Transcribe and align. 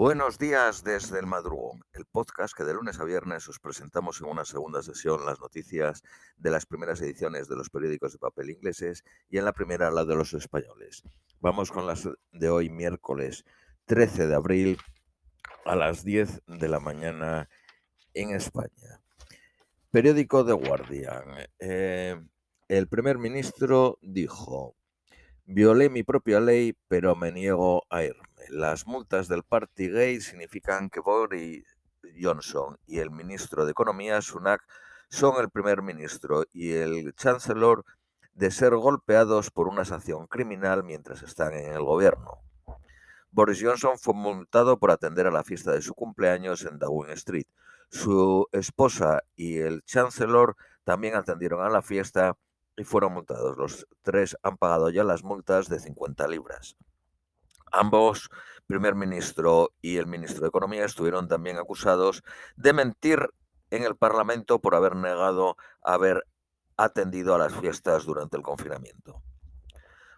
Buenos 0.00 0.38
días 0.38 0.82
desde 0.82 1.18
el 1.18 1.26
madrugón, 1.26 1.82
el 1.92 2.06
podcast 2.06 2.56
que 2.56 2.64
de 2.64 2.72
lunes 2.72 2.98
a 3.00 3.04
viernes 3.04 3.46
os 3.50 3.58
presentamos 3.58 4.22
en 4.22 4.28
una 4.28 4.46
segunda 4.46 4.82
sesión 4.82 5.26
las 5.26 5.38
noticias 5.40 6.02
de 6.38 6.50
las 6.50 6.64
primeras 6.64 7.02
ediciones 7.02 7.50
de 7.50 7.56
los 7.56 7.68
periódicos 7.68 8.14
de 8.14 8.18
papel 8.18 8.48
ingleses 8.48 9.04
y 9.28 9.36
en 9.36 9.44
la 9.44 9.52
primera 9.52 9.90
la 9.90 10.06
de 10.06 10.14
los 10.14 10.32
españoles. 10.32 11.02
Vamos 11.40 11.70
con 11.70 11.86
las 11.86 12.08
de 12.32 12.48
hoy 12.48 12.70
miércoles 12.70 13.44
13 13.84 14.26
de 14.26 14.34
abril 14.34 14.78
a 15.66 15.76
las 15.76 16.02
10 16.02 16.44
de 16.46 16.68
la 16.68 16.80
mañana 16.80 17.50
en 18.14 18.34
España. 18.34 19.02
Periódico 19.90 20.46
The 20.46 20.54
Guardian. 20.54 21.46
Eh, 21.58 22.18
el 22.68 22.88
primer 22.88 23.18
ministro 23.18 23.98
dijo, 24.00 24.76
violé 25.44 25.90
mi 25.90 26.04
propia 26.04 26.40
ley 26.40 26.74
pero 26.88 27.14
me 27.16 27.32
niego 27.32 27.84
a 27.90 28.02
irme. 28.02 28.29
Las 28.48 28.86
multas 28.86 29.28
del 29.28 29.42
Partygate 29.42 30.20
significan 30.20 30.90
que 30.90 31.00
Boris 31.00 31.64
Johnson 32.20 32.78
y 32.86 32.98
el 32.98 33.10
ministro 33.10 33.64
de 33.64 33.72
Economía, 33.72 34.20
Sunak, 34.22 34.62
son 35.08 35.40
el 35.40 35.50
primer 35.50 35.82
ministro 35.82 36.44
y 36.52 36.72
el 36.72 37.14
chancellor 37.14 37.84
de 38.32 38.50
ser 38.50 38.74
golpeados 38.76 39.50
por 39.50 39.68
una 39.68 39.84
sanción 39.84 40.26
criminal 40.26 40.84
mientras 40.84 41.22
están 41.22 41.52
en 41.54 41.72
el 41.72 41.82
gobierno. 41.82 42.38
Boris 43.32 43.62
Johnson 43.62 43.98
fue 43.98 44.14
multado 44.14 44.78
por 44.78 44.90
atender 44.90 45.26
a 45.26 45.30
la 45.30 45.44
fiesta 45.44 45.72
de 45.72 45.82
su 45.82 45.94
cumpleaños 45.94 46.64
en 46.64 46.78
Downing 46.78 47.12
Street. 47.12 47.46
Su 47.88 48.48
esposa 48.52 49.22
y 49.36 49.58
el 49.58 49.82
chancellor 49.82 50.56
también 50.84 51.14
atendieron 51.14 51.64
a 51.64 51.68
la 51.68 51.82
fiesta 51.82 52.36
y 52.76 52.84
fueron 52.84 53.12
multados. 53.12 53.56
Los 53.56 53.86
tres 54.02 54.36
han 54.42 54.56
pagado 54.56 54.90
ya 54.90 55.04
las 55.04 55.22
multas 55.22 55.68
de 55.68 55.78
50 55.78 56.26
libras. 56.28 56.76
Ambos, 57.70 58.30
primer 58.66 58.94
ministro 58.94 59.72
y 59.80 59.96
el 59.96 60.06
ministro 60.06 60.42
de 60.42 60.48
Economía, 60.48 60.84
estuvieron 60.84 61.28
también 61.28 61.58
acusados 61.58 62.22
de 62.56 62.72
mentir 62.72 63.28
en 63.70 63.84
el 63.84 63.96
Parlamento 63.96 64.60
por 64.60 64.74
haber 64.74 64.96
negado 64.96 65.56
haber 65.82 66.26
atendido 66.76 67.34
a 67.34 67.38
las 67.38 67.54
fiestas 67.54 68.04
durante 68.04 68.36
el 68.36 68.42
confinamiento. 68.42 69.22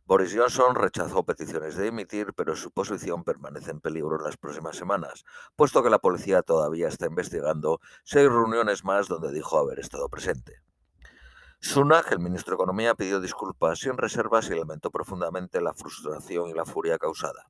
Boris 0.05 0.35
Johnson 0.37 0.75
rechazó 0.75 1.25
peticiones 1.25 1.77
de 1.77 1.85
dimitir, 1.85 2.35
pero 2.35 2.57
su 2.57 2.71
posición 2.73 3.25
permanece 3.25 3.71
en 3.71 3.81
peligro 3.81 4.17
en 4.17 4.25
las 4.25 4.37
próximas 4.37 4.77
semanas, 4.77 5.25
puesto 5.55 5.83
que 5.83 5.91
la 5.91 6.01
policía 6.01 6.43
todavía 6.43 6.89
está 6.89 7.07
investigando 7.07 7.81
seis 8.03 8.29
reuniones 8.29 8.85
más 8.85 9.09
donde 9.09 9.33
dijo 9.33 9.59
haber 9.59 9.79
estado 9.79 10.09
presente. 10.09 10.61
Sunak, 11.65 12.11
el 12.11 12.19
ministro 12.19 12.51
de 12.51 12.55
Economía, 12.57 12.97
pidió 12.97 13.21
disculpas 13.21 13.79
sin 13.79 13.97
reservas 13.97 14.51
y 14.51 14.55
lamentó 14.57 14.91
profundamente 14.91 15.61
la 15.61 15.73
frustración 15.73 16.49
y 16.49 16.55
la 16.55 16.65
furia 16.65 16.99
causada. 16.99 17.49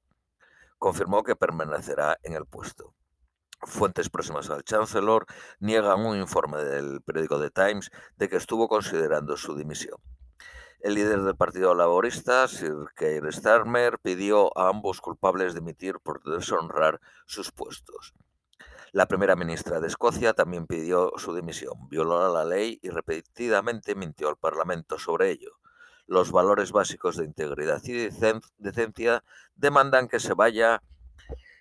Confirmó 0.76 1.22
que 1.22 1.34
permanecerá 1.34 2.18
en 2.22 2.34
el 2.34 2.44
puesto. 2.44 2.92
Fuentes 3.62 4.10
próximas 4.10 4.50
al 4.50 4.64
Chancellor 4.64 5.24
niegan 5.60 6.04
un 6.04 6.18
informe 6.18 6.62
del 6.62 7.00
periódico 7.00 7.40
The 7.40 7.50
Times 7.50 7.90
de 8.16 8.28
que 8.28 8.36
estuvo 8.36 8.68
considerando 8.68 9.38
su 9.38 9.56
dimisión. 9.56 9.96
El 10.80 10.94
líder 10.94 11.22
del 11.22 11.34
Partido 11.34 11.74
Laborista, 11.74 12.46
Sir 12.48 12.88
Keir 12.94 13.32
Starmer, 13.32 13.98
pidió 13.98 14.56
a 14.58 14.68
ambos 14.68 15.00
culpables 15.00 15.54
dimitir 15.54 16.00
por 16.00 16.22
deshonrar 16.22 17.00
sus 17.24 17.50
puestos. 17.50 18.12
La 18.92 19.06
primera 19.06 19.36
ministra 19.36 19.80
de 19.80 19.86
Escocia 19.86 20.34
también 20.34 20.66
pidió 20.66 21.12
su 21.16 21.34
dimisión, 21.34 21.88
violó 21.88 22.30
la 22.30 22.44
ley 22.44 22.78
y 22.82 22.90
repetidamente 22.90 23.94
mintió 23.94 24.28
al 24.28 24.36
Parlamento 24.36 24.98
sobre 24.98 25.30
ello. 25.30 25.52
Los 26.06 26.30
valores 26.30 26.72
básicos 26.72 27.16
de 27.16 27.24
integridad 27.24 27.82
y 27.84 28.10
decencia 28.58 29.24
demandan 29.56 30.08
que 30.08 30.20
se 30.20 30.34
vaya 30.34 30.82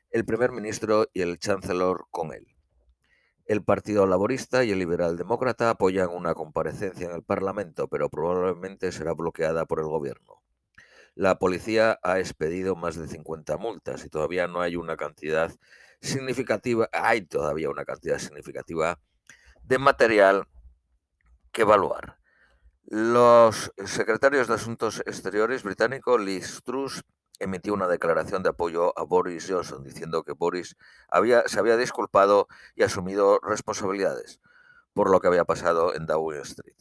el 0.09 0.25
primer 0.25 0.52
ministro 0.52 1.07
y 1.13 1.21
el 1.21 1.39
chancellor 1.39 2.07
con 2.11 2.33
él. 2.33 2.47
El 3.45 3.63
Partido 3.63 4.05
Laborista 4.07 4.65
y 4.65 4.71
el 4.71 4.79
Liberal 4.79 5.15
Demócrata 5.15 5.69
apoyan 5.69 6.09
una 6.09 6.33
comparecencia 6.33 7.07
en 7.07 7.15
el 7.15 7.23
Parlamento, 7.23 7.87
pero 7.87 8.09
probablemente 8.09 8.91
será 8.91 9.14
bloqueada 9.14 9.65
por 9.65 9.80
el 9.80 9.86
Gobierno. 9.86 10.41
La 11.15 11.39
policía 11.39 11.97
ha 12.03 12.20
expedido 12.20 12.75
más 12.75 12.97
de 12.97 13.08
50 13.08 13.55
multas 13.55 14.03
y 14.03 14.09
todavía 14.09 14.47
no 14.47 14.59
hay 14.59 14.75
una 14.75 14.97
cantidad 14.97 15.53
significativa, 16.02 16.89
hay 16.92 17.22
todavía 17.22 17.70
una 17.70 17.86
cantidad 17.86 18.17
significativa 18.17 19.00
de 19.64 19.78
material 19.78 20.48
que 21.52 21.62
evaluar. 21.62 22.17
Los 22.86 23.72
secretarios 23.86 24.48
de 24.48 24.56
Asuntos 24.56 25.02
Exteriores 25.06 25.64
británico 25.64 26.17
Liz 26.17 26.62
Truss 26.64 27.04
emitió 27.39 27.73
una 27.73 27.88
declaración 27.88 28.44
de 28.44 28.50
apoyo 28.50 28.98
a 28.98 29.04
Boris 29.04 29.48
Johnson, 29.50 29.84
diciendo 29.84 30.23
que 30.23 30.34
Boris 30.34 30.76
había, 31.10 31.48
se 31.48 31.60
había 31.60 31.78
disculpado 31.78 32.48
y 32.76 32.83
asumido 32.83 33.39
responsabilidades 33.39 34.39
por 34.94 35.10
lo 35.10 35.20
que 35.20 35.28
había 35.28 35.45
pasado 35.45 35.95
en 35.95 36.06
Downing 36.06 36.42
Street. 36.42 36.76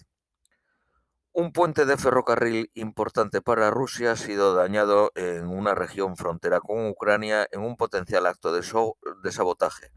Un 1.32 1.52
puente 1.52 1.86
de 1.86 1.96
ferrocarril 1.96 2.72
importante 2.74 3.40
para 3.40 3.70
Rusia 3.70 4.12
ha 4.12 4.16
sido 4.16 4.52
dañado 4.52 5.12
en 5.14 5.46
una 5.46 5.76
región 5.76 6.16
frontera 6.16 6.58
con 6.58 6.88
Ucrania 6.88 7.46
en 7.52 7.60
un 7.60 7.76
potencial 7.76 8.26
acto 8.26 8.52
de, 8.52 8.62
sabotaje, 9.30 9.92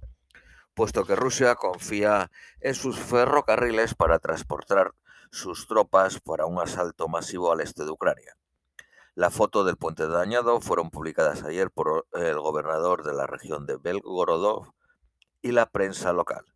puesto 0.75 1.05
que 1.05 1.15
Rusia 1.15 1.55
confía 1.55 2.29
en 2.59 2.75
sus 2.75 2.99
ferrocarriles 2.99 3.95
para 3.95 4.19
transportar 4.19 4.93
sus 5.31 5.65
tropas 5.65 6.19
para 6.19 6.45
un 6.45 6.61
asalto 6.61 7.07
masivo 7.07 7.51
al 7.51 7.61
este 7.61 7.83
de 7.83 7.89
Ucrania. 7.89 8.37
La 9.15 9.31
foto 9.31 9.63
del 9.63 9.77
puente 9.77 10.07
dañado 10.07 10.61
fueron 10.61 10.91
publicadas 10.91 11.41
ayer 11.41 11.71
por 11.71 12.05
el 12.13 12.39
gobernador 12.39 13.03
de 13.03 13.15
la 13.15 13.25
región 13.25 13.65
de 13.65 13.77
Belgorodov 13.77 14.71
y 15.41 15.51
la 15.51 15.65
prensa 15.65 16.13
local. 16.13 16.52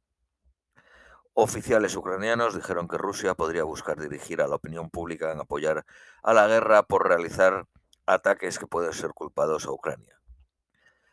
Oficiales 1.40 1.96
ucranianos 1.96 2.56
dijeron 2.56 2.88
que 2.88 2.98
Rusia 2.98 3.36
podría 3.36 3.64
buscar 3.64 4.00
dirigir 4.00 4.42
a 4.42 4.48
la 4.48 4.56
opinión 4.56 4.90
pública 4.90 5.32
en 5.32 5.40
apoyar 5.40 5.86
a 6.24 6.34
la 6.34 6.48
guerra 6.48 6.82
por 6.82 7.08
realizar 7.08 7.68
ataques 8.08 8.58
que 8.58 8.66
pueden 8.66 8.92
ser 8.92 9.12
culpados 9.14 9.68
a 9.68 9.72
Ucrania. 9.72 10.20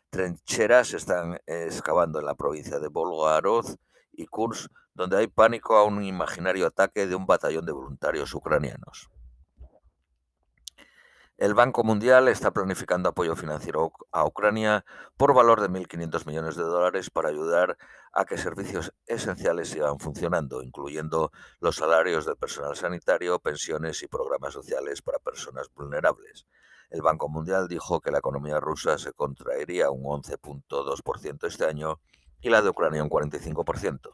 Trincheras 0.09 0.95
están 0.95 1.39
excavando 1.45 2.17
en 2.17 2.25
la 2.25 2.33
provincia 2.33 2.79
de 2.79 2.87
Volgorod 2.87 3.75
y 4.13 4.25
Kursk, 4.25 4.71
donde 4.95 5.17
hay 5.17 5.27
pánico 5.27 5.77
a 5.77 5.83
un 5.83 6.03
imaginario 6.03 6.65
ataque 6.65 7.05
de 7.05 7.13
un 7.13 7.27
batallón 7.27 7.67
de 7.67 7.73
voluntarios 7.73 8.33
ucranianos. 8.33 9.11
El 11.37 11.53
Banco 11.53 11.83
Mundial 11.83 12.29
está 12.29 12.51
planificando 12.51 13.09
apoyo 13.09 13.35
financiero 13.35 13.91
a 14.13 14.25
Ucrania 14.25 14.85
por 15.17 15.33
valor 15.33 15.59
de 15.59 15.67
1.500 15.67 16.25
millones 16.25 16.55
de 16.55 16.63
dólares 16.63 17.09
para 17.09 17.27
ayudar 17.27 17.77
a 18.13 18.23
que 18.23 18.37
servicios 18.37 18.93
esenciales 19.05 19.67
sigan 19.67 19.99
funcionando, 19.99 20.63
incluyendo 20.63 21.33
los 21.59 21.75
salarios 21.75 22.25
del 22.25 22.37
personal 22.37 22.77
sanitario, 22.77 23.39
pensiones 23.39 24.01
y 24.01 24.07
programas 24.07 24.53
sociales 24.53 25.01
para 25.01 25.19
personas 25.19 25.67
vulnerables. 25.75 26.47
El 26.89 27.01
Banco 27.01 27.27
Mundial 27.27 27.67
dijo 27.67 27.99
que 27.99 28.11
la 28.11 28.19
economía 28.19 28.61
rusa 28.61 28.97
se 28.97 29.11
contraería 29.11 29.89
un 29.89 30.03
11.2% 30.03 31.47
este 31.47 31.65
año 31.65 31.99
y 32.39 32.49
la 32.49 32.61
de 32.61 32.69
Ucrania 32.69 33.03
un 33.03 33.09
45%. 33.09 34.11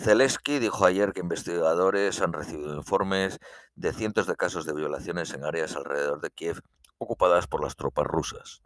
Zelensky 0.00 0.60
dijo 0.60 0.86
ayer 0.86 1.12
que 1.12 1.20
investigadores 1.20 2.22
han 2.22 2.32
recibido 2.32 2.76
informes 2.76 3.40
de 3.74 3.92
cientos 3.92 4.28
de 4.28 4.36
casos 4.36 4.64
de 4.64 4.72
violaciones 4.72 5.34
en 5.34 5.44
áreas 5.44 5.74
alrededor 5.74 6.20
de 6.20 6.30
Kiev 6.30 6.60
ocupadas 6.98 7.48
por 7.48 7.64
las 7.64 7.74
tropas 7.74 8.06
rusas. 8.06 8.62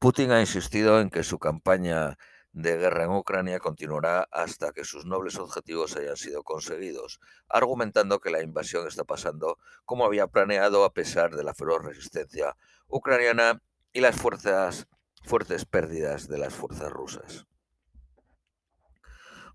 Putin 0.00 0.32
ha 0.32 0.40
insistido 0.40 1.00
en 1.00 1.10
que 1.10 1.22
su 1.22 1.38
campaña 1.38 2.18
de 2.50 2.76
guerra 2.76 3.04
en 3.04 3.12
Ucrania 3.12 3.60
continuará 3.60 4.28
hasta 4.32 4.72
que 4.72 4.84
sus 4.84 5.06
nobles 5.06 5.38
objetivos 5.38 5.96
hayan 5.96 6.16
sido 6.16 6.42
conseguidos, 6.42 7.20
argumentando 7.48 8.18
que 8.18 8.30
la 8.30 8.42
invasión 8.42 8.88
está 8.88 9.04
pasando 9.04 9.58
como 9.84 10.04
había 10.04 10.26
planeado 10.26 10.84
a 10.84 10.92
pesar 10.92 11.36
de 11.36 11.44
la 11.44 11.54
feroz 11.54 11.84
resistencia 11.84 12.56
ucraniana 12.88 13.62
y 13.92 14.00
las 14.00 14.16
fuerzas, 14.16 14.88
fuertes 15.22 15.64
pérdidas 15.64 16.26
de 16.26 16.38
las 16.38 16.54
fuerzas 16.54 16.90
rusas. 16.90 17.46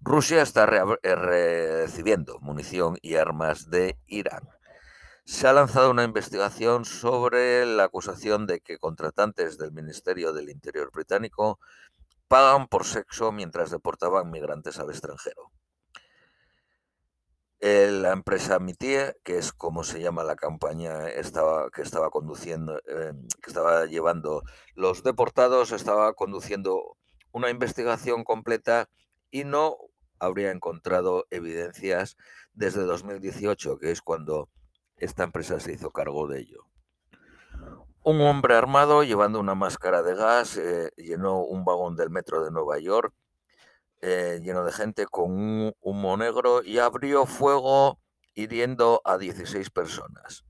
Rusia 0.06 0.42
está 0.42 0.66
eh, 1.02 1.16
recibiendo 1.16 2.38
munición 2.42 2.98
y 3.02 3.16
armas 3.16 3.70
de 3.70 3.98
Irán. 4.06 4.50
Se 5.24 5.48
ha 5.48 5.54
lanzado 5.54 5.92
una 5.92 6.04
investigación 6.04 6.84
sobre 6.84 7.66
la 7.66 7.86
acusación 7.86 8.46
de 8.46 8.60
que 8.60 8.78
contratantes 8.78 9.58
del 9.58 9.72
Ministerio 9.72 10.34
del 10.34 10.50
Interior 10.50 10.92
británico 10.92 11.58
pagan 12.28 12.68
por 12.68 12.84
sexo 12.84 13.32
mientras 13.32 13.72
deportaban 13.72 14.30
migrantes 14.30 14.78
al 14.78 14.90
extranjero. 14.90 15.52
La 17.62 18.12
empresa 18.12 18.60
Mitie, 18.60 19.16
que 19.24 19.38
es 19.38 19.54
como 19.54 19.86
se 19.86 20.02
llama 20.02 20.26
la 20.26 20.36
campaña 20.36 21.06
que 21.06 21.82
estaba 21.82 22.10
conduciendo, 22.10 22.78
em, 22.88 23.26
que 23.42 23.50
estaba 23.50 23.86
llevando 23.86 24.44
los 24.76 25.02
deportados, 25.02 25.72
estaba 25.72 26.12
conduciendo 26.12 26.98
una 27.32 27.50
investigación 27.50 28.26
completa 28.26 28.90
y 29.32 29.46
no 29.46 29.78
habría 30.24 30.52
encontrado 30.52 31.26
evidencias 31.30 32.18
desde 32.54 32.84
2018, 32.84 33.78
que 33.78 33.92
es 33.92 34.02
cuando 34.02 34.50
esta 34.98 35.24
empresa 35.24 35.60
se 35.60 35.74
hizo 35.74 35.92
cargo 35.92 36.28
de 36.28 36.40
ello. 36.42 36.68
Un 38.04 38.22
hombre 38.22 38.56
armado 38.56 39.04
llevando 39.04 39.40
una 39.40 39.56
máscara 39.56 40.02
de 40.04 40.16
gas 40.16 40.58
eh, 40.58 40.92
llenó 40.98 41.42
un 41.42 41.64
vagón 41.64 41.96
del 41.96 42.10
metro 42.10 42.44
de 42.44 42.52
Nueva 42.52 42.80
York 42.80 43.14
eh, 44.06 44.42
lleno 44.44 44.66
de 44.66 44.74
gente 44.74 45.06
con 45.06 45.32
un 45.32 45.74
humo 45.80 46.18
negro 46.18 46.62
y 46.62 46.78
abrió 46.78 47.26
fuego 47.26 48.02
hiriendo 48.34 49.02
a 49.06 49.18
16 49.18 49.70
personas. 49.70 50.44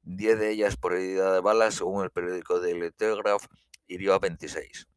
Diez 0.00 0.38
de 0.38 0.50
ellas 0.50 0.78
por 0.78 0.94
herida 0.94 1.34
de 1.34 1.40
balas, 1.40 1.74
según 1.74 2.02
el 2.02 2.10
periódico 2.10 2.60
Daily 2.60 2.90
Telegraph, 2.92 3.44
hirió 3.88 4.14
a 4.14 4.18
26. 4.18 4.88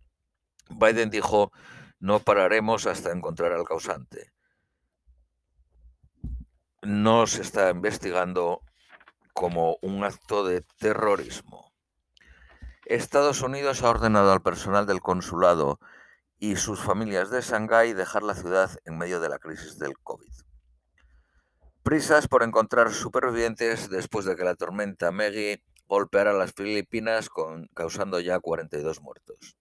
Biden 0.70 1.10
dijo, 1.10 1.52
no 2.02 2.20
pararemos 2.20 2.88
hasta 2.88 3.12
encontrar 3.12 3.54
al 3.54 3.64
causante. 3.64 4.34
No 6.82 7.28
se 7.28 7.44
está 7.44 7.70
investigando 7.70 8.64
como 9.34 9.78
un 9.84 10.04
acto 10.04 10.44
de 10.44 10.62
terrorismo. 10.80 11.72
Estados 12.86 13.42
Unidos 13.42 13.84
ha 13.84 13.92
ordenado 13.92 14.34
al 14.34 14.42
personal 14.42 14.88
del 14.88 15.00
consulado 15.00 15.80
y 16.40 16.56
sus 16.56 16.80
familias 16.80 17.30
de 17.30 17.42
Shanghái 17.42 17.94
dejar 17.94 18.24
la 18.24 18.34
ciudad 18.34 18.72
en 18.86 18.98
medio 18.98 19.22
de 19.22 19.30
la 19.30 19.38
crisis 19.38 19.78
del 19.78 19.96
COVID. 20.00 20.34
Prisas 21.84 22.28
por 22.28 22.42
encontrar 22.42 22.92
supervivientes 22.92 23.92
después 23.92 24.26
de 24.26 24.36
que 24.36 24.44
la 24.44 24.56
tormenta 24.56 25.12
Maggie 25.12 25.64
golpeara 25.88 26.34
las 26.34 26.54
Filipinas 26.54 27.30
causando 27.76 28.20
ya 28.20 28.40
42 28.40 29.02
muertos. 29.02 29.61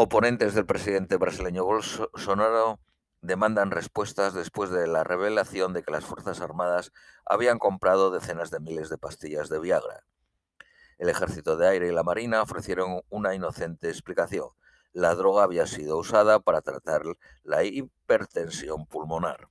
Oponentes 0.00 0.54
del 0.54 0.64
presidente 0.64 1.16
brasileño 1.16 1.64
Bolsonaro 1.64 2.78
demandan 3.20 3.72
respuestas 3.72 4.32
después 4.32 4.70
de 4.70 4.86
la 4.86 5.02
revelación 5.02 5.72
de 5.72 5.82
que 5.82 5.90
las 5.90 6.04
Fuerzas 6.04 6.40
Armadas 6.40 6.92
habían 7.26 7.58
comprado 7.58 8.12
decenas 8.12 8.52
de 8.52 8.60
miles 8.60 8.90
de 8.90 8.96
pastillas 8.96 9.48
de 9.48 9.58
Viagra. 9.58 10.04
El 10.98 11.08
Ejército 11.08 11.56
de 11.56 11.66
Aire 11.66 11.88
y 11.88 11.92
la 11.92 12.04
Marina 12.04 12.40
ofrecieron 12.40 13.00
una 13.08 13.34
inocente 13.34 13.88
explicación. 13.88 14.50
La 14.92 15.16
droga 15.16 15.42
había 15.42 15.66
sido 15.66 15.98
usada 15.98 16.38
para 16.38 16.62
tratar 16.62 17.02
la 17.42 17.64
hipertensión 17.64 18.86
pulmonar. 18.86 19.48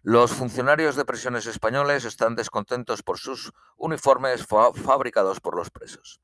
Los 0.00 0.32
funcionarios 0.32 0.96
de 0.96 1.04
prisiones 1.04 1.44
españoles 1.44 2.06
están 2.06 2.34
descontentos 2.34 3.02
por 3.02 3.18
sus 3.18 3.52
uniformes 3.76 4.46
fabricados 4.46 5.38
por 5.38 5.54
los 5.54 5.68
presos. 5.68 6.22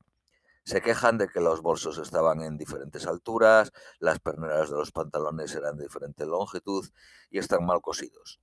Se 0.67 0.81
quejan 0.81 1.17
de 1.17 1.29
que 1.29 1.39
los 1.39 1.61
bolsos 1.61 1.97
estaban 1.97 2.41
en 2.41 2.57
diferentes 2.57 3.07
alturas, 3.07 3.71
las 3.99 4.19
perneras 4.19 4.69
de 4.69 4.75
los 4.75 4.91
pantalones 4.91 5.55
eran 5.55 5.77
de 5.77 5.83
diferente 5.83 6.25
longitud 6.25 6.85
y 7.29 7.39
están 7.39 7.65
mal 7.65 7.79
cosidos. 7.79 8.41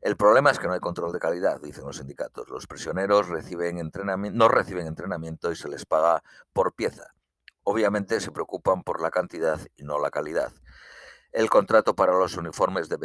El 0.00 0.16
problema 0.16 0.52
es 0.52 0.60
que 0.60 0.68
no 0.68 0.74
hay 0.74 0.78
control 0.78 1.12
de 1.12 1.18
calidad, 1.18 1.60
dicen 1.60 1.84
los 1.84 1.96
sindicatos. 1.96 2.48
Los 2.48 2.68
prisioneros 2.68 3.28
reciben 3.28 3.78
entrenamiento, 3.78 4.38
no 4.38 4.46
reciben 4.46 4.86
entrenamiento 4.86 5.50
y 5.50 5.56
se 5.56 5.68
les 5.68 5.84
paga 5.84 6.22
por 6.52 6.74
pieza. 6.74 7.12
Obviamente 7.64 8.20
se 8.20 8.30
preocupan 8.30 8.84
por 8.84 9.02
la 9.02 9.10
cantidad 9.10 9.58
y 9.74 9.82
no 9.82 9.98
la 9.98 10.12
calidad. 10.12 10.52
El 11.32 11.50
contrato 11.50 11.96
para 11.96 12.16
los 12.16 12.36
uniformes 12.36 12.88
de, 12.88 12.98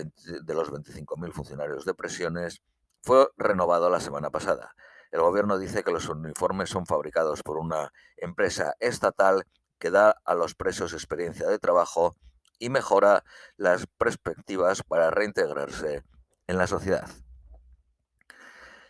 los 0.53 0.71
25.000 0.71 1.31
funcionarios 1.31 1.85
de 1.85 1.95
presiones 1.95 2.61
fue 3.01 3.31
renovado 3.35 3.89
la 3.89 3.99
semana 3.99 4.29
pasada. 4.29 4.75
El 5.13 5.21
gobierno 5.21 5.59
dice 5.59 5.83
que 5.83 5.91
los 5.91 6.09
uniformes 6.09 6.71
son 6.71 6.87
fabricados 6.87 7.43
por 7.43 7.59
una 7.59 7.93
empresa 8.17 8.73
estatal 8.79 9.45
que 9.77 9.91
da 9.91 10.19
a 10.25 10.33
los 10.33 10.55
presos 10.55 10.91
experiencia 10.93 11.47
de 11.47 11.59
trabajo 11.59 12.15
y 12.57 12.71
mejora 12.71 13.23
las 13.55 13.85
perspectivas 13.85 14.81
para 14.81 15.11
reintegrarse 15.11 16.03
en 16.47 16.57
la 16.57 16.65
sociedad. 16.65 17.07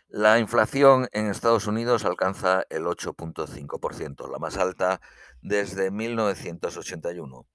La 0.08 0.40
inflación 0.40 1.10
en 1.12 1.28
Estados 1.28 1.68
Unidos 1.68 2.06
alcanza 2.06 2.64
el 2.70 2.86
8.5%, 2.86 4.32
la 4.32 4.40
más 4.40 4.56
alta 4.56 5.02
desde 5.42 5.92
1981. 5.92 7.46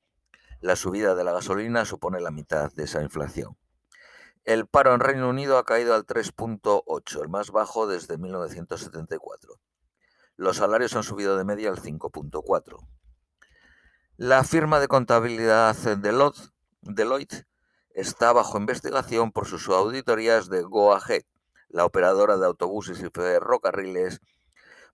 La 0.60 0.76
subida 0.76 1.14
de 1.14 1.24
la 1.24 1.32
gasolina 1.32 1.86
supone 1.86 2.20
la 2.20 2.30
mitad 2.30 2.70
de 2.74 2.84
esa 2.84 3.00
inflación. 3.00 3.56
El 4.48 4.66
paro 4.66 4.94
en 4.94 5.00
Reino 5.00 5.28
Unido 5.28 5.58
ha 5.58 5.64
caído 5.66 5.94
al 5.94 6.06
3.8, 6.06 7.20
el 7.20 7.28
más 7.28 7.50
bajo 7.50 7.86
desde 7.86 8.16
1974. 8.16 9.60
Los 10.36 10.56
salarios 10.56 10.96
han 10.96 11.02
subido 11.02 11.36
de 11.36 11.44
media 11.44 11.68
al 11.68 11.76
5.4. 11.76 12.78
La 14.16 14.44
firma 14.44 14.80
de 14.80 14.88
contabilidad 14.88 15.76
Deloitte 16.80 17.46
está 17.90 18.32
bajo 18.32 18.56
investigación 18.56 19.32
por 19.32 19.46
sus 19.46 19.68
auditorías 19.68 20.48
de 20.48 20.62
GoAhead, 20.62 21.24
la 21.68 21.84
operadora 21.84 22.38
de 22.38 22.46
autobuses 22.46 23.02
y 23.02 23.10
ferrocarriles, 23.10 24.22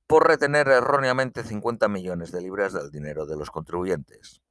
por 0.08 0.26
retener 0.26 0.66
erróneamente 0.66 1.44
50 1.44 1.86
millones 1.86 2.32
de 2.32 2.40
libras 2.40 2.72
del 2.72 2.90
dinero 2.90 3.24
de 3.24 3.36
los 3.36 3.52
contribuyentes. 3.52 4.42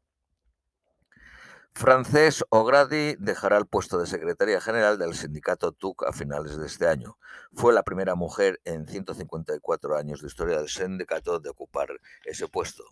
Frances 1.75 2.45
O'Grady 2.49 3.15
dejará 3.17 3.57
el 3.57 3.65
puesto 3.65 3.97
de 3.97 4.05
secretaria 4.05 4.61
general 4.61 4.99
del 4.99 5.15
sindicato 5.15 5.71
TUC 5.71 6.03
a 6.03 6.13
finales 6.13 6.55
de 6.55 6.67
este 6.67 6.87
año. 6.87 7.17
Fue 7.51 7.73
la 7.73 7.81
primera 7.81 8.13
mujer 8.13 8.61
en 8.63 8.87
154 8.87 9.97
años 9.97 10.21
de 10.21 10.27
historia 10.27 10.59
del 10.59 10.69
sindicato 10.69 11.39
de 11.39 11.49
ocupar 11.49 11.87
ese 12.25 12.47
puesto. 12.47 12.83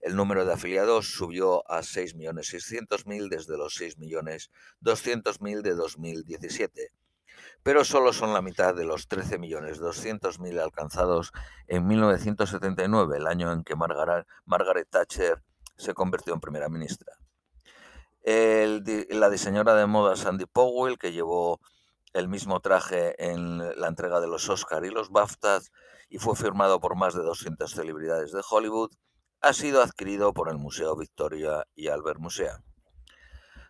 El 0.00 0.16
número 0.16 0.44
de 0.44 0.52
afiliados 0.52 1.12
subió 1.12 1.62
a 1.70 1.78
6.600.000 1.80 3.28
desde 3.28 3.56
los 3.56 3.80
6.200.000 3.80 5.62
de 5.62 5.74
2017, 5.74 6.92
pero 7.62 7.84
solo 7.84 8.12
son 8.12 8.34
la 8.34 8.42
mitad 8.42 8.74
de 8.74 8.84
los 8.84 9.08
13.200.000 9.08 10.60
alcanzados 10.60 11.32
en 11.68 11.86
1979, 11.86 13.16
el 13.16 13.26
año 13.28 13.52
en 13.52 13.62
que 13.62 13.76
Margaret 13.76 14.88
Thatcher 14.90 15.40
se 15.76 15.94
convirtió 15.94 16.34
en 16.34 16.40
primera 16.40 16.68
ministra 16.68 17.17
la 18.28 19.30
diseñadora 19.30 19.74
de 19.74 19.86
moda 19.86 20.16
Sandy 20.16 20.44
Powell, 20.44 20.98
que 20.98 21.12
llevó 21.12 21.60
el 22.12 22.28
mismo 22.28 22.60
traje 22.60 23.14
en 23.24 23.58
la 23.80 23.88
entrega 23.88 24.20
de 24.20 24.26
los 24.26 24.48
Oscar 24.48 24.84
y 24.84 24.90
los 24.90 25.10
BAFTAs 25.10 25.70
y 26.10 26.18
fue 26.18 26.36
firmado 26.36 26.80
por 26.80 26.94
más 26.96 27.14
de 27.14 27.22
200 27.22 27.70
celebridades 27.70 28.32
de 28.32 28.42
Hollywood, 28.48 28.90
ha 29.40 29.52
sido 29.52 29.82
adquirido 29.82 30.32
por 30.32 30.50
el 30.50 30.58
Museo 30.58 30.96
Victoria 30.96 31.66
y 31.74 31.88
Albert 31.88 32.20
Museum. 32.20 32.60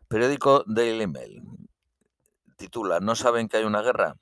Periódico 0.09 0.65
Daily 0.67 1.07
Mail 1.07 1.43
titula 2.57 2.99
¿No 3.01 3.15
saben 3.15 3.49
que 3.49 3.59
hay 3.59 3.65
una 3.65 3.83
guerra? 3.83 4.17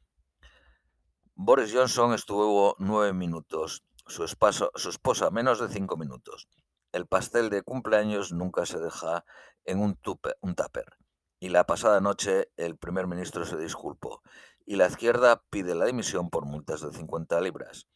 Boris 1.35 1.73
Johnson 1.73 2.13
estuvo 2.13 2.77
nueve 2.79 3.13
minutos, 3.13 3.85
su, 4.07 4.27
su 4.27 4.89
esposa 4.91 5.31
menos 5.31 5.61
de 5.61 5.69
cinco 5.69 5.97
minutos. 5.97 6.49
El 6.93 7.07
pastel 7.07 7.51
de 7.51 7.63
cumpleaños 7.63 8.33
nunca 8.33 8.65
se 8.67 8.79
deja 8.79 9.25
en 9.67 9.81
un, 9.81 9.99
un 10.41 10.55
tupper. 10.55 10.97
Y 11.39 11.51
la 11.51 11.65
pasada 11.65 12.01
noche 12.01 12.51
el 12.57 12.77
primer 12.77 13.07
ministro 13.07 13.45
se 13.45 13.57
disculpó 13.57 14.23
y 14.65 14.77
la 14.77 14.89
izquierda 14.89 15.43
pide 15.51 15.75
la 15.75 15.85
dimisión 15.85 16.31
por 16.31 16.45
multas 16.45 16.81
de 16.81 16.93
50 16.93 17.41
libras. 17.41 17.87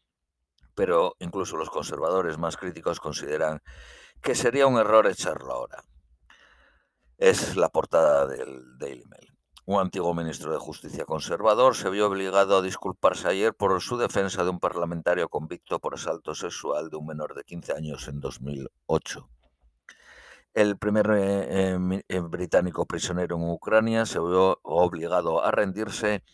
Pero 0.75 1.17
incluso 1.19 1.57
los 1.57 1.71
conservadores 1.71 2.39
más 2.39 2.57
críticos 2.57 3.01
consideran 3.01 3.61
que 4.23 4.35
sería 4.35 4.67
un 4.67 4.79
error 4.79 5.07
echarlo 5.07 5.53
ahora. 5.53 5.83
Es 7.19 7.57
la 7.57 7.69
portada 7.69 8.27
del 8.27 8.79
Daily 8.79 9.05
Mail. 9.07 9.31
Un 9.67 9.81
antiguo 9.81 10.15
ministro 10.15 10.53
de 10.53 10.59
Justicia 10.59 11.05
conservador 11.05 11.77
se 11.77 11.91
vio 11.91 12.07
obligado 12.07 12.57
a 12.57 12.63
disculparse 12.63 13.29
ayer 13.29 13.55
por 13.55 13.81
su 13.81 13.97
defensa 13.99 14.43
de 14.43 14.51
un 14.51 14.59
parlamentario 14.59 15.29
convicto 15.29 15.79
por 15.81 15.95
asalto 15.95 16.35
sexual 16.35 16.89
de 16.89 16.97
un 16.97 17.07
menor 17.07 17.35
de 17.35 17.45
15 17.45 17.73
años 17.75 18.09
en 18.09 18.21
2008. 18.21 19.29
El 20.53 20.77
primer 20.79 21.09
eh, 21.13 21.75
eh, 21.75 22.05
eh, 22.09 22.19
británico 22.19 22.85
prisionero 22.85 23.37
en 23.37 23.49
Ucrania 23.49 24.05
se 24.05 24.19
vio 24.19 24.59
obligado 24.65 25.45
a 25.45 25.53
rendirse 25.53 26.25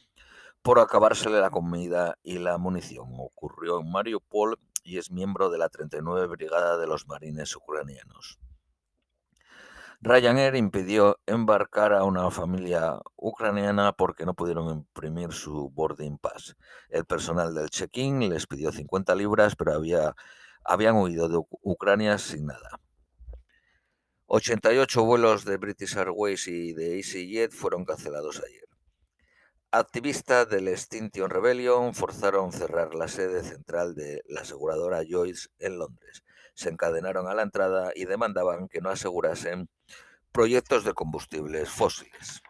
por 0.62 0.78
acabársele 0.78 1.38
la 1.38 1.50
comida 1.50 2.16
y 2.22 2.38
la 2.38 2.56
munición. 2.56 3.08
Ocurrió 3.18 3.78
en 3.78 3.90
Mariupol 3.92 4.58
y 4.82 4.96
es 4.96 5.10
miembro 5.10 5.50
de 5.50 5.58
la 5.58 5.68
39 5.68 6.28
Brigada 6.28 6.78
de 6.78 6.86
los 6.86 7.06
Marines 7.06 7.54
Ucranianos. 7.56 8.38
Ryanair 10.00 10.54
impidió 10.56 11.18
embarcar 11.26 11.92
a 11.92 12.04
una 12.04 12.30
familia 12.30 12.98
ucraniana 13.16 13.92
porque 13.92 14.24
no 14.24 14.32
pudieron 14.32 14.70
imprimir 14.70 15.32
su 15.32 15.68
boarding 15.68 16.16
pass. 16.16 16.56
El 16.88 17.04
personal 17.04 17.54
del 17.54 17.68
check-in 17.68 18.30
les 18.30 18.46
pidió 18.46 18.72
50 18.72 19.14
libras, 19.14 19.56
pero 19.56 19.74
había, 19.74 20.16
habían 20.64 20.96
huido 20.96 21.28
de 21.28 21.38
Ucrania 21.62 22.16
sin 22.16 22.46
nada. 22.46 22.80
88 24.26 25.04
vuelos 25.04 25.44
de 25.44 25.56
British 25.56 25.96
Airways 25.96 26.48
y 26.48 26.72
de 26.72 26.96
EasyJet 26.96 27.52
fueron 27.52 27.84
cancelados 27.84 28.42
ayer. 28.44 28.68
Activistas 29.70 30.48
del 30.48 30.68
Extinction 30.68 31.30
Rebellion 31.30 31.94
forzaron 31.94 32.52
cerrar 32.52 32.94
la 32.94 33.08
sede 33.08 33.42
central 33.42 33.94
de 33.94 34.22
la 34.28 34.42
aseguradora 34.42 35.02
Joyce 35.08 35.48
en 35.58 35.78
Londres 35.78 36.22
se 36.56 36.70
encadenaron 36.70 37.28
a 37.28 37.34
la 37.34 37.42
entrada 37.42 37.92
y 37.94 38.06
demandaban 38.06 38.68
que 38.68 38.80
no 38.80 38.88
asegurasen 38.88 39.68
proyectos 40.32 40.84
de 40.84 40.94
combustibles 40.94 41.68
fósiles. 41.68 42.42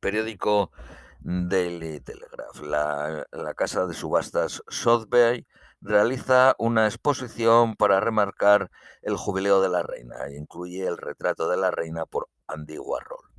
Periódico 0.00 0.70
Daily 1.18 2.00
Telegraph. 2.00 2.60
La, 2.62 3.26
casa 3.56 3.84
de 3.86 3.94
subastas 3.94 4.62
Sotheby 4.68 5.44
realiza 5.80 6.54
una 6.58 6.86
exposición 6.86 7.76
para 7.76 8.00
remarcar 8.00 8.70
el 9.02 9.16
jubileo 9.16 9.60
de 9.60 9.68
la 9.68 9.82
reina 9.82 10.16
incluye 10.30 10.86
el 10.86 10.96
retrato 10.98 11.48
de 11.48 11.56
la 11.56 11.70
reina 11.70 12.06
por 12.06 12.28
Andy 12.46 12.78
Warhol. 12.78 13.30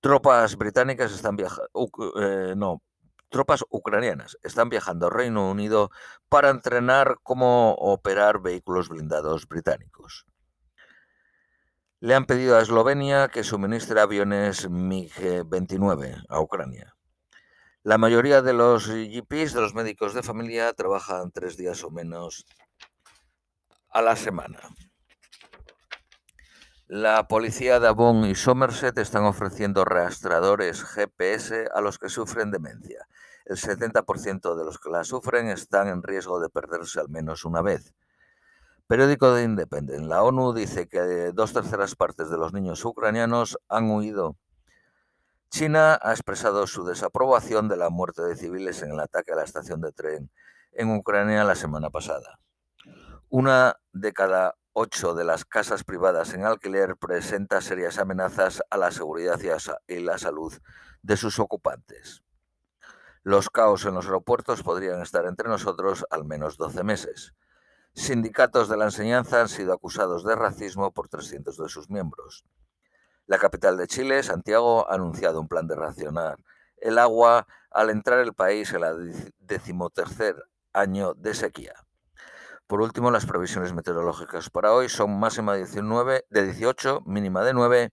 Tropas 0.00 0.56
británicas 0.56 1.12
están 1.12 1.36
viajando, 1.36 1.68
eh, 2.16 2.54
no, 2.56 2.82
tropas 3.28 3.64
ucranianas 3.70 4.38
están 4.42 4.68
viajando 4.68 5.06
al 5.06 5.12
Reino 5.12 5.50
Unido 5.50 5.90
para 6.28 6.50
entrenar 6.50 7.18
cómo 7.22 7.74
operar 7.74 8.40
vehículos 8.40 8.88
blindados 8.88 9.46
británicos. 9.48 10.26
Le 12.00 12.14
han 12.14 12.24
pedido 12.24 12.56
a 12.56 12.62
Eslovenia 12.62 13.28
que 13.28 13.44
suministre 13.44 14.00
aviones 14.00 14.70
MiG-29 14.70 16.24
a 16.28 16.40
Ucrania. 16.40 16.96
La 17.82 17.96
mayoría 17.96 18.42
de 18.42 18.52
los 18.52 18.88
GPs, 18.88 19.54
de 19.54 19.62
los 19.62 19.74
médicos 19.74 20.12
de 20.12 20.22
familia, 20.22 20.70
trabajan 20.74 21.30
tres 21.30 21.56
días 21.56 21.82
o 21.82 21.90
menos 21.90 22.44
a 23.88 24.02
la 24.02 24.16
semana. 24.16 24.60
La 26.88 27.26
policía 27.26 27.80
de 27.80 27.88
Avon 27.88 28.26
y 28.26 28.34
Somerset 28.34 28.98
están 28.98 29.24
ofreciendo 29.24 29.86
rastreadores 29.86 30.84
GPS 30.84 31.70
a 31.72 31.80
los 31.80 31.98
que 31.98 32.10
sufren 32.10 32.50
demencia. 32.50 33.06
El 33.46 33.56
70% 33.56 34.56
de 34.56 34.64
los 34.66 34.78
que 34.78 34.90
la 34.90 35.02
sufren 35.02 35.48
están 35.48 35.88
en 35.88 36.02
riesgo 36.02 36.38
de 36.38 36.50
perderse 36.50 37.00
al 37.00 37.08
menos 37.08 37.46
una 37.46 37.62
vez. 37.62 37.94
Periódico 38.88 39.32
de 39.32 39.44
Independent. 39.44 40.04
La 40.04 40.22
ONU 40.22 40.52
dice 40.52 40.86
que 40.86 41.32
dos 41.32 41.54
terceras 41.54 41.94
partes 41.94 42.28
de 42.28 42.36
los 42.36 42.52
niños 42.52 42.84
ucranianos 42.84 43.58
han 43.70 43.90
huido 43.90 44.36
China 45.50 45.98
ha 46.00 46.12
expresado 46.12 46.68
su 46.68 46.84
desaprobación 46.84 47.68
de 47.68 47.76
la 47.76 47.90
muerte 47.90 48.22
de 48.22 48.36
civiles 48.36 48.82
en 48.82 48.92
el 48.92 49.00
ataque 49.00 49.32
a 49.32 49.36
la 49.36 49.42
estación 49.42 49.80
de 49.80 49.90
tren 49.90 50.30
en 50.70 50.94
Ucrania 50.94 51.42
la 51.42 51.56
semana 51.56 51.90
pasada. 51.90 52.38
Una 53.28 53.80
de 53.92 54.12
cada 54.12 54.54
ocho 54.72 55.12
de 55.14 55.24
las 55.24 55.44
casas 55.44 55.82
privadas 55.82 56.34
en 56.34 56.44
alquiler 56.44 56.96
presenta 56.96 57.60
serias 57.60 57.98
amenazas 57.98 58.62
a 58.70 58.76
la 58.76 58.92
seguridad 58.92 59.40
y 59.88 59.98
la 59.98 60.18
salud 60.18 60.54
de 61.02 61.16
sus 61.16 61.40
ocupantes. 61.40 62.22
Los 63.24 63.50
caos 63.50 63.84
en 63.86 63.94
los 63.94 64.06
aeropuertos 64.06 64.62
podrían 64.62 65.02
estar 65.02 65.26
entre 65.26 65.48
nosotros 65.48 66.06
al 66.10 66.24
menos 66.24 66.58
12 66.58 66.84
meses. 66.84 67.34
Sindicatos 67.92 68.68
de 68.68 68.76
la 68.76 68.84
enseñanza 68.84 69.40
han 69.40 69.48
sido 69.48 69.72
acusados 69.72 70.24
de 70.24 70.36
racismo 70.36 70.92
por 70.92 71.08
300 71.08 71.56
de 71.56 71.68
sus 71.68 71.90
miembros. 71.90 72.44
La 73.30 73.38
capital 73.38 73.76
de 73.76 73.86
Chile, 73.86 74.24
Santiago, 74.24 74.90
ha 74.90 74.96
anunciado 74.96 75.40
un 75.40 75.46
plan 75.46 75.68
de 75.68 75.76
racionar 75.76 76.40
el 76.78 76.98
agua 76.98 77.46
al 77.70 77.90
entrar 77.90 78.18
el 78.18 78.34
país 78.34 78.72
en 78.72 78.80
la 78.80 78.92
decimotercer 79.38 80.34
año 80.72 81.14
de 81.14 81.34
sequía. 81.34 81.74
Por 82.66 82.80
último, 82.80 83.12
las 83.12 83.26
previsiones 83.26 83.72
meteorológicas 83.72 84.50
para 84.50 84.72
hoy 84.72 84.88
son 84.88 85.20
máxima 85.20 85.52
de 85.52 85.58
19, 85.58 86.24
de 86.28 86.42
18, 86.42 87.02
mínima 87.06 87.44
de 87.44 87.54
9, 87.54 87.92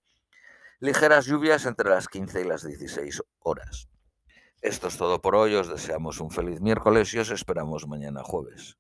ligeras 0.79 1.27
lluvias 1.27 1.67
entre 1.67 1.91
las 1.91 2.08
15 2.08 2.41
y 2.41 2.44
las 2.44 2.63
16 2.63 3.22
horas. 3.41 3.89
Esto 4.63 4.88
es 4.88 4.98
todo 4.98 5.22
por 5.22 5.36
hoy, 5.36 5.53
os 5.53 5.67
deseamos 5.67 6.20
un 6.20 6.32
feliz 6.32 6.62
miércoles 6.62 7.13
y 7.13 7.20
os 7.20 7.29
esperamos 7.29 7.88
mañana 7.88 8.24
jueves. 8.24 8.79